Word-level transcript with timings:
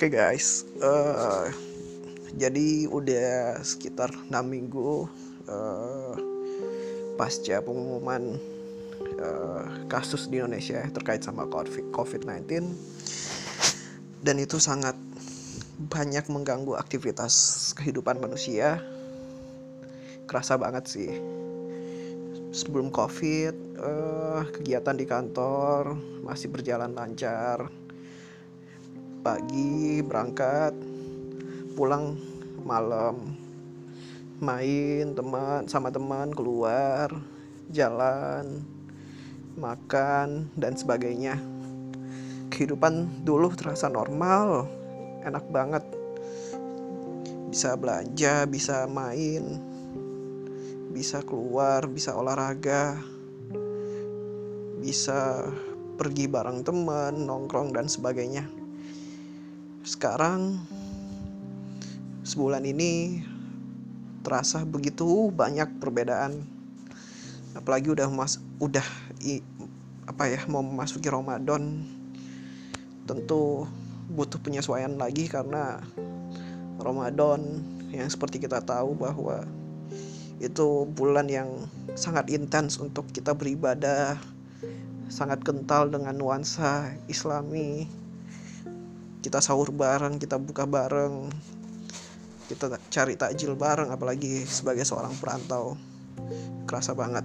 Oke 0.00 0.08
okay 0.08 0.32
guys, 0.32 0.64
uh, 0.80 1.52
jadi 2.32 2.88
udah 2.88 3.60
sekitar 3.60 4.08
6 4.08 4.32
minggu 4.48 5.04
uh, 5.44 6.16
pasca 7.20 7.60
pengumuman 7.60 8.40
uh, 9.20 9.64
kasus 9.92 10.32
di 10.32 10.40
Indonesia 10.40 10.80
terkait 10.88 11.20
sama 11.20 11.44
COVID-19 11.92 12.48
dan 14.24 14.40
itu 14.40 14.56
sangat 14.56 14.96
banyak 15.92 16.32
mengganggu 16.32 16.80
aktivitas 16.80 17.76
kehidupan 17.76 18.24
manusia. 18.24 18.80
Kerasa 20.24 20.56
banget 20.56 20.88
sih. 20.88 21.12
Sebelum 22.56 22.88
COVID, 22.88 23.54
uh, 23.76 24.48
kegiatan 24.48 24.96
di 24.96 25.04
kantor 25.04 25.92
masih 26.24 26.48
berjalan 26.48 26.96
lancar 26.96 27.79
pagi 29.20 30.00
berangkat 30.00 30.72
pulang 31.76 32.16
malam. 32.64 33.36
Main 34.40 35.12
teman 35.12 35.68
sama 35.68 35.92
teman 35.92 36.32
keluar 36.32 37.12
jalan 37.68 38.64
makan 39.60 40.48
dan 40.56 40.72
sebagainya. 40.72 41.36
Kehidupan 42.48 43.24
dulu 43.28 43.52
terasa 43.52 43.92
normal 43.92 44.64
enak 45.28 45.44
banget. 45.52 45.84
Bisa 47.52 47.76
belanja 47.76 48.48
bisa 48.48 48.88
main 48.88 49.70
bisa 50.90 51.22
keluar 51.22 51.86
bisa 51.86 52.18
olahraga 52.18 52.98
bisa 54.82 55.46
pergi 55.94 56.26
bareng 56.26 56.66
teman 56.66 57.30
nongkrong 57.30 57.70
dan 57.70 57.86
sebagainya 57.86 58.59
sekarang 59.80 60.60
sebulan 62.20 62.68
ini 62.68 63.24
terasa 64.20 64.64
begitu 64.68 65.32
banyak 65.32 65.80
perbedaan. 65.80 66.44
Apalagi 67.56 67.90
udah 67.90 68.06
mas 68.12 68.38
udah 68.60 68.84
i, 69.24 69.40
apa 70.04 70.28
ya 70.28 70.40
mau 70.46 70.60
memasuki 70.60 71.08
Ramadan. 71.08 71.84
Tentu 73.08 73.66
butuh 74.12 74.38
penyesuaian 74.38 74.94
lagi 75.00 75.26
karena 75.26 75.80
Ramadan 76.78 77.64
yang 77.90 78.06
seperti 78.06 78.38
kita 78.38 78.62
tahu 78.62 78.94
bahwa 78.94 79.42
itu 80.40 80.88
bulan 80.96 81.28
yang 81.28 81.68
sangat 81.98 82.32
intens 82.32 82.80
untuk 82.80 83.08
kita 83.12 83.36
beribadah 83.36 84.16
sangat 85.10 85.42
kental 85.42 85.90
dengan 85.90 86.16
nuansa 86.16 86.96
islami 87.10 87.90
kita 89.20 89.44
sahur 89.44 89.68
bareng 89.72 90.16
kita 90.16 90.40
buka 90.40 90.64
bareng 90.64 91.28
kita 92.50 92.66
cari 92.90 93.14
takjil 93.14 93.54
bareng 93.54 93.94
apalagi 93.94 94.42
sebagai 94.42 94.82
seorang 94.82 95.14
perantau. 95.14 95.78
Kerasa 96.66 96.98
banget. 96.98 97.22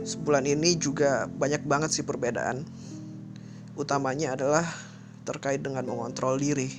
Sebulan 0.00 0.48
ini 0.48 0.80
juga 0.80 1.28
banyak 1.28 1.68
banget 1.68 1.92
sih 1.92 2.00
perbedaan. 2.00 2.64
Utamanya 3.76 4.40
adalah 4.40 4.64
terkait 5.28 5.60
dengan 5.60 5.84
mengontrol 5.84 6.40
diri. 6.40 6.72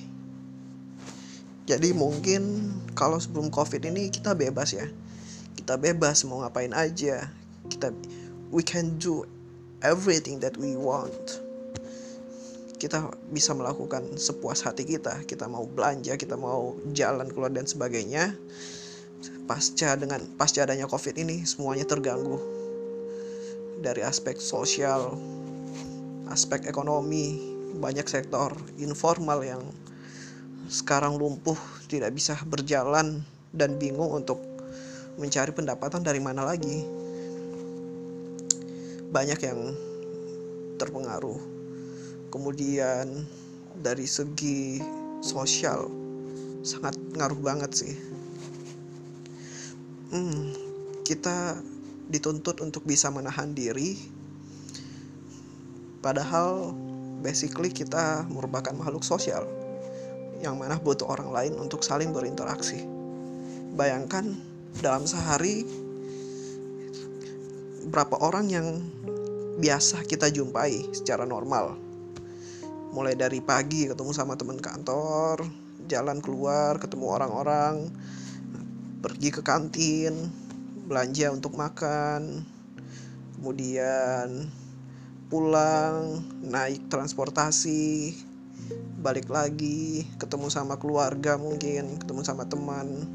Jadi 1.70 1.94
mungkin 1.94 2.74
kalau 2.98 3.22
sebelum 3.22 3.54
covid 3.54 3.86
ini 3.86 4.10
kita 4.10 4.34
bebas 4.34 4.74
ya. 4.74 4.90
Kita 5.54 5.78
bebas 5.78 6.26
mau 6.26 6.42
ngapain 6.42 6.74
aja. 6.74 7.30
Kita 7.70 7.94
we 8.50 8.66
can 8.66 8.98
do 8.98 9.22
everything 9.78 10.42
that 10.42 10.58
we 10.58 10.74
want 10.74 11.38
kita 12.78 13.10
bisa 13.34 13.52
melakukan 13.52 14.06
sepuas 14.14 14.62
hati 14.62 14.86
kita. 14.86 15.26
Kita 15.26 15.50
mau 15.50 15.66
belanja 15.66 16.14
kita 16.14 16.38
mau 16.38 16.78
jalan 16.94 17.26
keluar 17.28 17.50
dan 17.50 17.66
sebagainya. 17.66 18.32
Pasca 19.50 19.98
dengan 19.98 20.22
pasca 20.38 20.62
adanya 20.62 20.86
covid 20.86 21.18
ini 21.18 21.42
semuanya 21.42 21.84
terganggu. 21.84 22.38
Dari 23.82 24.06
aspek 24.06 24.38
sosial 24.38 25.18
aspek 26.30 26.70
ekonomi 26.70 27.40
banyak 27.78 28.06
sektor 28.06 28.54
informal 28.78 29.42
yang 29.42 29.62
sekarang 30.70 31.18
lumpuh 31.18 31.56
tidak 31.88 32.12
bisa 32.14 32.36
berjalan 32.46 33.24
dan 33.50 33.80
bingung 33.80 34.12
untuk 34.12 34.38
mencari 35.18 35.50
pendapatan 35.50 36.06
dari 36.06 36.22
mana 36.22 36.46
lagi. 36.46 36.86
Banyak 39.08 39.40
yang 39.40 39.60
terpengaruh 40.78 41.57
kemudian 42.28 43.24
dari 43.78 44.04
segi 44.04 44.82
sosial 45.22 45.88
sangat 46.62 46.94
ngaruh 47.16 47.40
banget 47.40 47.70
sih. 47.72 47.94
Hmm, 50.08 50.56
kita 51.04 51.60
dituntut 52.08 52.64
untuk 52.64 52.84
bisa 52.88 53.12
menahan 53.12 53.52
diri. 53.52 53.96
Padahal 56.00 56.72
basically 57.20 57.68
kita 57.74 58.24
merupakan 58.30 58.72
makhluk 58.72 59.02
sosial 59.02 59.44
yang 60.38 60.54
mana 60.54 60.78
butuh 60.78 61.10
orang 61.10 61.34
lain 61.34 61.52
untuk 61.58 61.82
saling 61.82 62.14
berinteraksi. 62.14 62.80
Bayangkan 63.74 64.38
dalam 64.78 65.04
sehari 65.04 65.66
berapa 67.90 68.16
orang 68.22 68.46
yang 68.48 68.66
biasa 69.58 70.06
kita 70.06 70.30
jumpai 70.30 70.94
secara 70.94 71.26
normal 71.26 71.87
mulai 72.92 73.14
dari 73.14 73.44
pagi 73.44 73.88
ketemu 73.88 74.10
sama 74.16 74.34
teman 74.34 74.56
kantor 74.56 75.44
jalan 75.88 76.20
keluar 76.24 76.80
ketemu 76.80 77.06
orang-orang 77.08 77.92
pergi 79.04 79.28
ke 79.32 79.40
kantin 79.44 80.32
belanja 80.88 81.30
untuk 81.30 81.54
makan 81.54 82.44
kemudian 83.36 84.48
pulang 85.28 86.24
naik 86.40 86.88
transportasi 86.88 88.16
balik 88.98 89.28
lagi 89.30 90.08
ketemu 90.18 90.48
sama 90.48 90.80
keluarga 90.80 91.36
mungkin 91.36 92.00
ketemu 92.00 92.20
sama 92.24 92.48
teman 92.48 93.06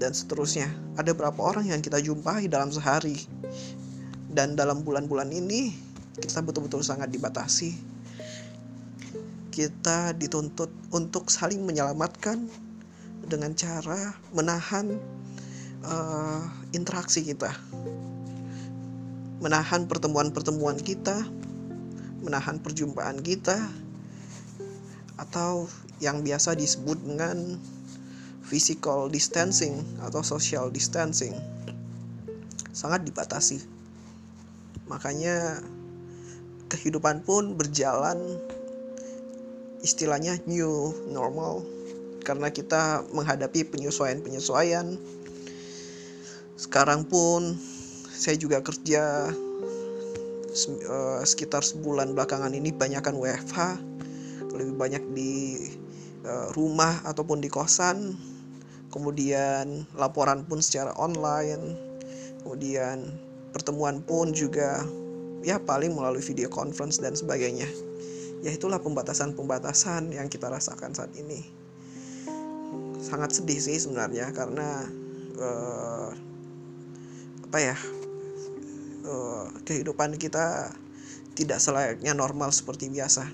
dan 0.00 0.16
seterusnya. 0.16 0.72
Ada 0.96 1.12
berapa 1.12 1.36
orang 1.36 1.68
yang 1.68 1.84
kita 1.84 2.00
jumpai 2.00 2.48
dalam 2.48 2.72
sehari? 2.72 3.20
Dan 4.32 4.56
dalam 4.56 4.80
bulan-bulan 4.80 5.28
ini 5.28 5.76
kita 6.16 6.40
betul-betul 6.40 6.80
sangat 6.80 7.12
dibatasi 7.12 7.89
kita 9.50 10.14
dituntut 10.14 10.70
untuk 10.94 11.28
saling 11.28 11.66
menyelamatkan 11.66 12.46
dengan 13.26 13.52
cara 13.58 14.14
menahan 14.32 14.96
uh, 15.84 16.42
interaksi 16.72 17.26
kita, 17.26 17.52
menahan 19.42 19.90
pertemuan-pertemuan 19.90 20.78
kita, 20.80 21.26
menahan 22.22 22.62
perjumpaan 22.62 23.20
kita, 23.20 23.58
atau 25.20 25.68
yang 26.00 26.24
biasa 26.24 26.56
disebut 26.56 26.96
dengan 27.04 27.60
physical 28.40 29.12
distancing 29.12 29.84
atau 30.00 30.24
social 30.24 30.72
distancing 30.72 31.36
sangat 32.72 33.04
dibatasi. 33.04 33.60
Makanya 34.88 35.60
kehidupan 36.72 37.22
pun 37.22 37.54
berjalan 37.54 38.18
istilahnya 39.80 40.36
new 40.44 40.92
normal 41.08 41.64
karena 42.20 42.52
kita 42.52 43.04
menghadapi 43.16 43.64
penyesuaian-penyesuaian. 43.68 45.00
Sekarang 46.60 47.08
pun 47.08 47.56
saya 48.12 48.36
juga 48.36 48.60
kerja 48.60 49.32
uh, 50.84 51.20
sekitar 51.24 51.64
sebulan 51.64 52.12
belakangan 52.12 52.52
ini 52.52 52.76
banyakkan 52.76 53.16
WFH, 53.16 53.80
lebih 54.52 54.76
banyak 54.76 55.02
di 55.16 55.56
uh, 56.28 56.52
rumah 56.52 57.00
ataupun 57.08 57.40
di 57.40 57.48
kosan. 57.48 58.12
Kemudian 58.92 59.88
laporan 59.96 60.44
pun 60.44 60.60
secara 60.60 60.92
online. 61.00 61.78
Kemudian 62.44 63.08
pertemuan 63.56 64.04
pun 64.04 64.36
juga 64.36 64.84
ya 65.40 65.56
paling 65.56 65.96
melalui 65.96 66.20
video 66.20 66.52
conference 66.52 67.00
dan 67.00 67.16
sebagainya 67.16 67.68
ya 68.40 68.50
itulah 68.52 68.80
pembatasan-pembatasan 68.80 70.16
yang 70.16 70.28
kita 70.32 70.48
rasakan 70.48 70.96
saat 70.96 71.12
ini. 71.16 71.44
Sangat 73.00 73.36
sedih 73.36 73.60
sih 73.60 73.76
sebenarnya 73.76 74.32
karena 74.32 74.88
uh, 75.40 76.10
apa 77.50 77.58
ya 77.58 77.76
uh, 79.08 79.46
kehidupan 79.64 80.16
kita 80.16 80.72
tidak 81.36 81.58
selayaknya 81.60 82.12
normal 82.16 82.52
seperti 82.52 82.88
biasa. 82.92 83.28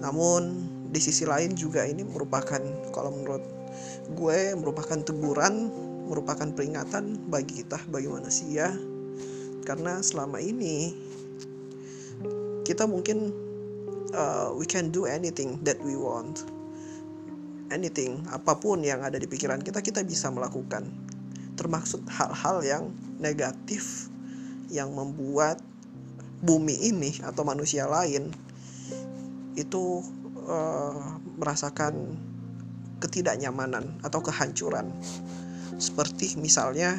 Namun 0.00 0.70
di 0.90 0.98
sisi 0.98 1.26
lain 1.28 1.54
juga 1.54 1.86
ini 1.86 2.02
merupakan 2.02 2.62
kalau 2.90 3.14
menurut 3.14 3.44
gue 4.10 4.58
merupakan 4.58 4.98
teguran 4.98 5.70
merupakan 6.10 6.50
peringatan 6.50 7.30
bagi 7.30 7.62
kita 7.62 7.78
bagi 7.86 8.10
manusia. 8.10 8.74
Karena 9.62 10.02
selama 10.02 10.42
ini 10.42 10.96
kita 12.66 12.90
mungkin 12.90 13.49
uh, 14.14 14.54
we 14.54 14.66
can 14.66 14.90
do 14.90 15.06
anything 15.06 15.62
that 15.66 15.78
we 15.82 15.94
want. 15.94 16.46
Anything 17.70 18.26
apa 18.34 18.58
pun 18.58 18.82
yang 18.82 19.06
ada 19.06 19.14
di 19.18 19.30
pikiran 19.30 19.62
kita 19.62 19.78
kita 19.78 20.02
bisa 20.02 20.26
melakukan. 20.30 20.90
Termaksud 21.54 22.02
hal-hal 22.10 22.56
yang 22.66 22.84
negatif 23.22 24.10
yang 24.70 24.90
membuat 24.94 25.62
bumi 26.40 26.88
ini 26.88 27.20
atau 27.22 27.44
manusia 27.44 27.84
lain 27.84 28.32
itu 29.54 30.02
uh, 30.48 31.20
merasakan 31.36 32.16
ketidaknyamanan 32.98 34.00
atau 34.02 34.20
kehancuran. 34.24 34.90
Seperti 35.80 36.36
misalnya 36.36 36.98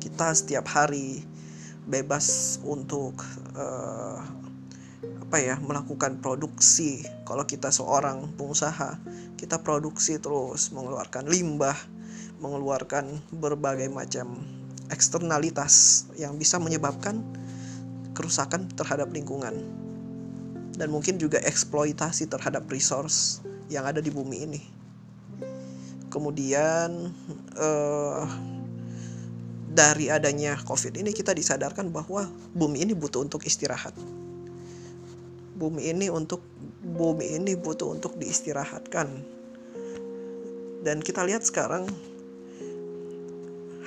kita 0.00 0.32
setiap 0.36 0.68
hari 0.70 1.22
bebas 1.88 2.58
untuk 2.62 3.18
uh, 3.56 4.22
apa 5.00 5.40
ya 5.40 5.56
melakukan 5.62 6.20
produksi. 6.20 7.04
Kalau 7.24 7.48
kita 7.48 7.72
seorang 7.72 8.36
pengusaha 8.36 9.00
kita 9.40 9.64
produksi 9.64 10.20
terus 10.20 10.68
mengeluarkan 10.74 11.24
limbah 11.24 11.76
mengeluarkan 12.40 13.20
berbagai 13.36 13.92
macam 13.92 14.40
eksternalitas 14.88 16.04
yang 16.16 16.40
bisa 16.40 16.56
menyebabkan 16.56 17.20
kerusakan 18.16 18.66
terhadap 18.74 19.12
lingkungan. 19.12 19.54
Dan 20.74 20.88
mungkin 20.88 21.20
juga 21.20 21.36
eksploitasi 21.44 22.32
terhadap 22.32 22.64
resource 22.72 23.44
yang 23.68 23.84
ada 23.84 24.00
di 24.00 24.08
bumi 24.08 24.48
ini. 24.48 24.62
Kemudian 26.08 27.12
uh, 27.60 28.24
dari 29.70 30.10
adanya 30.10 30.58
covid 30.66 30.98
ini 30.98 31.14
kita 31.14 31.30
disadarkan 31.30 31.92
bahwa 31.94 32.26
bumi 32.56 32.82
ini 32.82 32.96
butuh 32.96 33.22
untuk 33.22 33.46
istirahat 33.46 33.94
bumi 35.60 35.92
ini 35.92 36.08
untuk 36.08 36.40
bumi 36.80 37.36
ini 37.36 37.52
butuh 37.52 37.92
untuk 37.92 38.16
diistirahatkan. 38.16 39.08
Dan 40.80 41.04
kita 41.04 41.20
lihat 41.28 41.44
sekarang 41.44 41.84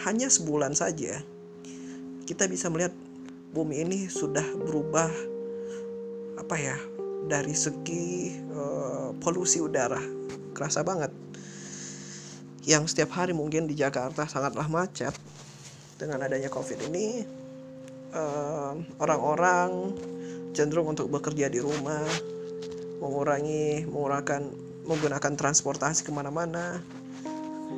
hanya 0.06 0.30
sebulan 0.30 0.78
saja 0.78 1.26
kita 2.24 2.48
bisa 2.48 2.72
melihat 2.72 2.94
bumi 3.52 3.84
ini 3.84 4.00
sudah 4.08 4.44
berubah 4.56 5.12
apa 6.40 6.56
ya 6.56 6.78
dari 7.28 7.52
segi 7.52 8.38
uh, 8.54 9.12
polusi 9.20 9.60
udara. 9.60 10.00
Kerasa 10.54 10.86
banget. 10.86 11.10
Yang 12.64 12.96
setiap 12.96 13.18
hari 13.18 13.34
mungkin 13.36 13.68
di 13.68 13.76
Jakarta 13.76 14.30
sangatlah 14.30 14.70
macet. 14.70 15.12
Dengan 16.00 16.24
adanya 16.26 16.50
covid 16.50 16.90
ini 16.90 17.22
eh, 18.12 18.74
orang-orang 18.98 19.70
uh, 19.94 20.23
cenderung 20.54 20.94
untuk 20.94 21.10
bekerja 21.10 21.50
di 21.50 21.60
rumah, 21.60 22.06
mengurangi 23.02 23.90
mengurangkan 23.90 24.54
menggunakan 24.86 25.34
transportasi 25.36 26.06
ke 26.06 26.12
mana-mana, 26.14 26.80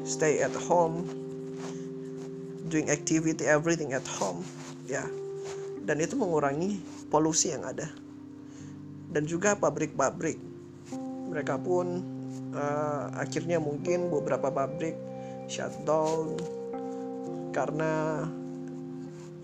stay 0.03 0.43
at 0.43 0.53
home, 0.67 1.07
doing 2.67 2.91
activity 2.91 3.47
everything 3.47 3.95
at 3.95 4.05
home, 4.05 4.43
ya, 4.85 5.07
dan 5.87 6.03
itu 6.03 6.13
mengurangi 6.19 6.77
polusi 7.07 7.55
yang 7.55 7.63
ada. 7.63 7.87
Dan 9.09 9.23
juga 9.23 9.55
pabrik-pabrik, 9.55 10.35
mereka 11.31 11.55
pun 11.55 12.03
uh, 12.51 13.07
akhirnya 13.15 13.63
mungkin 13.63 14.11
beberapa 14.11 14.51
pabrik 14.51 14.97
shutdown 15.45 16.35
karena 17.53 18.25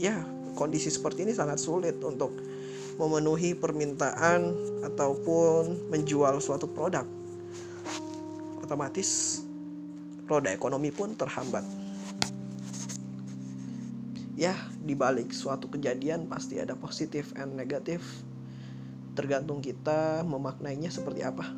ya 0.02 0.20
kondisi 0.58 0.92
seperti 0.92 1.24
ini 1.24 1.32
sangat 1.32 1.62
sulit 1.62 1.96
untuk 2.04 2.36
memenuhi 3.00 3.56
permintaan 3.56 4.56
ataupun 4.84 5.92
menjual 5.92 6.42
suatu 6.44 6.68
produk 6.68 7.06
otomatis 8.72 9.44
roda 10.32 10.48
ekonomi 10.56 10.96
pun 10.96 11.12
terhambat. 11.12 11.68
Ya 14.40 14.56
di 14.80 14.96
balik 14.96 15.36
suatu 15.36 15.68
kejadian 15.68 16.32
pasti 16.32 16.56
ada 16.56 16.80
positif 16.80 17.36
and 17.36 17.60
negatif. 17.60 18.00
Tergantung 19.12 19.60
kita 19.60 20.24
memaknainya 20.24 20.88
seperti 20.88 21.20
apa. 21.20 21.52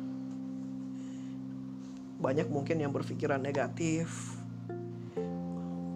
Banyak 2.18 2.50
mungkin 2.50 2.82
yang 2.82 2.90
berpikiran 2.90 3.38
negatif. 3.38 4.34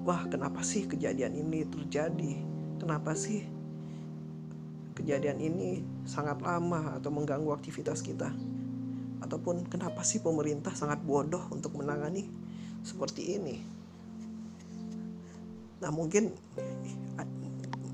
Wah 0.07 0.23
kenapa 0.31 0.63
sih 0.63 0.87
kejadian 0.87 1.35
ini 1.35 1.67
terjadi? 1.67 2.47
Kenapa 2.79 3.19
sih 3.19 3.58
kejadian 4.99 5.39
ini 5.39 5.81
sangat 6.03 6.43
lama 6.43 6.99
atau 6.99 7.15
mengganggu 7.15 7.55
aktivitas 7.55 8.03
kita? 8.03 8.35
Ataupun 9.23 9.71
kenapa 9.71 10.03
sih 10.03 10.19
pemerintah 10.19 10.75
sangat 10.75 10.99
bodoh 11.03 11.47
untuk 11.55 11.79
menangani 11.79 12.27
seperti 12.83 13.39
ini? 13.39 13.57
Nah 15.79 15.91
mungkin 15.95 16.35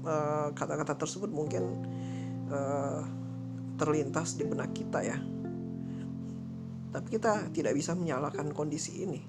eh, 0.09 0.49
kata-kata 0.57 0.97
uh, 0.97 1.01
tersebut 1.01 1.29
mungkin 1.29 1.65
uh, 2.49 3.05
terlintas 3.77 4.41
di 4.41 4.45
benak 4.49 4.73
kita 4.73 5.01
ya. 5.05 5.19
Tapi 6.95 7.07
kita 7.11 7.53
tidak 7.53 7.75
bisa 7.77 7.93
menyalahkan 7.93 8.49
kondisi 8.55 9.03
ini 9.05 9.21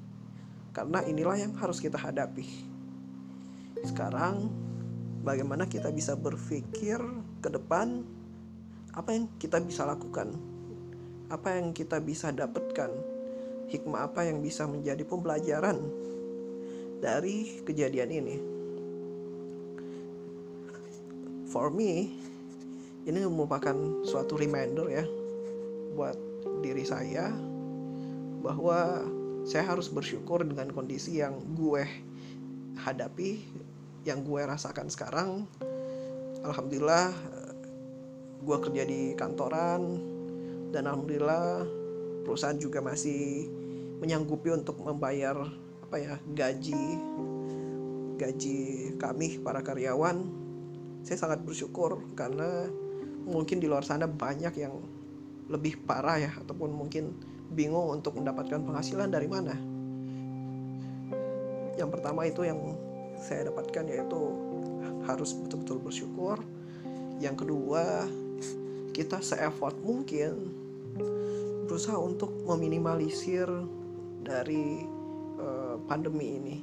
karena 0.76 1.00
inilah 1.08 1.40
yang 1.40 1.54
harus 1.56 1.80
kita 1.80 1.96
hadapi. 1.96 2.44
Sekarang 3.88 4.52
bagaimana 5.24 5.66
kita 5.66 5.90
bisa 5.96 6.20
berpikir 6.20 7.00
ke 7.46 7.54
depan 7.54 8.02
apa 8.98 9.14
yang 9.14 9.30
kita 9.38 9.62
bisa 9.62 9.86
lakukan? 9.86 10.34
Apa 11.30 11.62
yang 11.62 11.78
kita 11.78 12.02
bisa 12.02 12.34
dapatkan? 12.34 12.90
Hikmah 13.70 14.10
apa 14.10 14.26
yang 14.26 14.42
bisa 14.42 14.66
menjadi 14.66 15.06
pembelajaran 15.06 15.78
dari 17.06 17.62
kejadian 17.62 18.10
ini? 18.10 18.38
For 21.54 21.70
me 21.70 22.10
ini 23.06 23.20
merupakan 23.30 23.78
suatu 24.02 24.42
reminder 24.42 24.90
ya 24.90 25.06
buat 25.94 26.18
diri 26.66 26.82
saya 26.82 27.30
bahwa 28.42 29.06
saya 29.46 29.70
harus 29.70 29.94
bersyukur 29.94 30.42
dengan 30.42 30.74
kondisi 30.74 31.22
yang 31.22 31.38
gue 31.54 31.86
hadapi 32.82 33.46
yang 34.02 34.26
gue 34.26 34.42
rasakan 34.42 34.90
sekarang 34.90 35.46
alhamdulillah 36.46 37.10
gue 38.46 38.58
kerja 38.62 38.84
di 38.86 39.18
kantoran 39.18 39.82
dan 40.70 40.86
alhamdulillah 40.86 41.66
perusahaan 42.22 42.58
juga 42.58 42.82
masih 42.86 43.50
menyanggupi 43.98 44.54
untuk 44.54 44.78
membayar 44.86 45.34
apa 45.86 45.96
ya 45.98 46.14
gaji 46.22 46.84
gaji 48.16 48.92
kami 48.96 49.44
para 49.44 49.60
karyawan. 49.62 50.24
Saya 51.06 51.22
sangat 51.22 51.46
bersyukur 51.46 52.02
karena 52.18 52.66
mungkin 53.28 53.62
di 53.62 53.70
luar 53.70 53.86
sana 53.86 54.10
banyak 54.10 54.54
yang 54.58 54.74
lebih 55.52 55.78
parah 55.86 56.18
ya 56.18 56.32
ataupun 56.42 56.74
mungkin 56.74 57.14
bingung 57.54 57.94
untuk 57.94 58.18
mendapatkan 58.18 58.58
penghasilan 58.66 59.14
dari 59.14 59.30
mana. 59.30 59.54
Yang 61.78 61.90
pertama 61.94 62.26
itu 62.26 62.42
yang 62.48 62.58
saya 63.22 63.54
dapatkan 63.54 63.86
yaitu 63.86 64.22
harus 65.06 65.34
betul-betul 65.36 65.82
bersyukur. 65.82 66.38
Yang 67.20 67.46
kedua 67.46 68.08
kita 68.96 69.20
se-effort 69.20 69.76
mungkin 69.84 70.52
berusaha 71.66 71.98
untuk 72.00 72.32
meminimalisir 72.46 73.50
dari 74.24 74.86
uh, 75.42 75.76
pandemi 75.90 76.28
ini. 76.40 76.58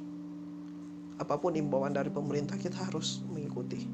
Apa 1.21 1.37
pun 1.37 1.53
imbauan 1.53 1.93
dari 1.93 2.09
pemerintah 2.09 2.57
kita 2.57 2.89
harus 2.89 3.21
mengikuti. 3.29 3.85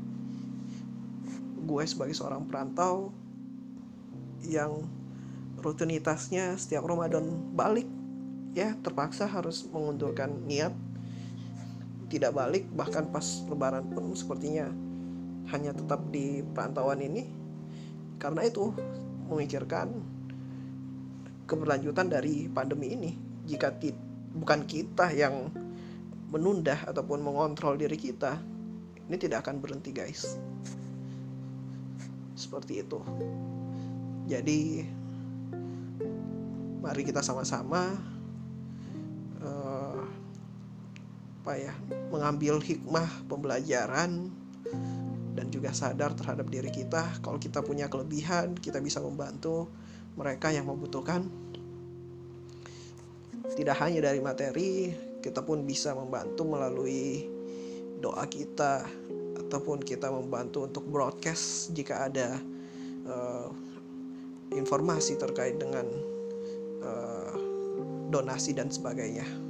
Gue 1.59 1.83
sebagai 1.83 2.15
seorang 2.15 2.48
perantau 2.48 3.12
yang 4.48 4.88
rutinitasnya 5.59 6.55
setiap 6.55 6.88
Ramadan 6.88 7.27
balik 7.51 7.86
ya 8.55 8.74
terpaksa 8.79 9.27
harus 9.27 9.67
mengundurkan 9.69 10.48
niat 10.48 10.71
tidak 12.09 12.33
balik 12.33 12.65
bahkan 12.73 13.05
pas 13.13 13.45
lebaran 13.45 13.85
pun 13.93 14.11
sepertinya 14.17 14.67
hanya 15.53 15.71
tetap 15.73 16.09
di 16.09 16.41
perantauan 16.41 17.01
ini. 17.01 17.23
Karena 18.19 18.43
itu 18.43 18.73
memikirkan 19.29 19.93
keberlanjutan 21.45 22.11
dari 22.11 22.49
pandemi 22.51 22.91
ini. 22.93 23.11
Jika 23.47 23.73
ti 23.77 23.93
bukan 24.35 24.65
kita 24.65 25.09
yang 25.15 25.49
menunda 26.29 26.77
ataupun 26.85 27.25
mengontrol 27.25 27.73
diri 27.73 27.97
kita 27.97 28.37
ini 29.09 29.17
tidak 29.17 29.45
akan 29.45 29.57
berhenti 29.57 29.89
guys. 29.89 30.37
Seperti 32.37 32.85
itu. 32.85 33.01
Jadi 34.29 34.85
mari 36.79 37.01
kita 37.01 37.25
sama-sama 37.25 37.97
apa 41.49 41.57
ya 41.57 41.73
mengambil 42.13 42.61
hikmah 42.61 43.25
pembelajaran 43.25 44.29
dan 45.33 45.45
juga 45.49 45.73
sadar 45.73 46.13
terhadap 46.13 46.45
diri 46.45 46.69
kita. 46.69 47.09
Kalau 47.25 47.41
kita 47.41 47.65
punya 47.65 47.89
kelebihan 47.89 48.53
kita 48.53 48.77
bisa 48.77 49.01
membantu 49.01 49.65
mereka 50.13 50.53
yang 50.53 50.69
membutuhkan. 50.69 51.25
Tidak 53.49 53.73
hanya 53.81 54.13
dari 54.13 54.21
materi 54.21 54.93
kita 55.25 55.41
pun 55.41 55.65
bisa 55.65 55.97
membantu 55.97 56.45
melalui 56.45 57.25
doa 57.97 58.29
kita 58.29 58.85
ataupun 59.41 59.81
kita 59.81 60.13
membantu 60.13 60.69
untuk 60.69 60.85
broadcast 60.85 61.73
jika 61.73 62.13
ada 62.13 62.37
uh, 63.09 63.49
informasi 64.53 65.17
terkait 65.17 65.57
dengan 65.57 65.89
uh, 66.85 67.33
donasi 68.13 68.53
dan 68.53 68.69
sebagainya 68.69 69.48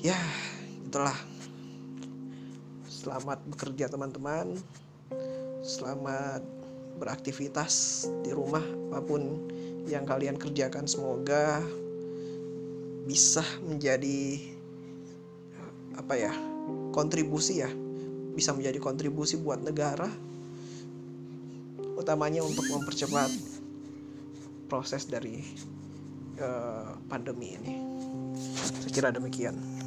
ya 0.00 0.16
itulah. 0.88 1.16
Selamat 2.88 3.40
bekerja 3.48 3.88
teman-teman. 3.88 4.56
Selamat 5.60 6.40
beraktivitas 6.96 8.04
di 8.24 8.32
rumah 8.32 8.64
apa 8.92 9.00
pun 9.04 9.48
yang 9.88 10.04
kalian 10.04 10.36
kerjakan 10.36 10.84
semoga 10.84 11.64
bisa 13.08 13.44
menjadi 13.64 14.40
apa 15.96 16.16
ya 16.16 16.32
kontribusi 16.96 17.60
ya. 17.60 17.70
Bisa 18.32 18.56
menjadi 18.56 18.80
kontribusi 18.80 19.36
buat 19.36 19.60
negara 19.60 20.08
utamanya 22.00 22.40
untuk 22.40 22.64
mempercepat 22.72 23.28
proses 24.64 25.04
dari 25.04 25.44
uh, 26.40 26.96
pandemi 27.04 27.52
ini. 27.60 27.72
Saya 28.80 28.92
kira 28.96 29.08
demikian 29.12 29.79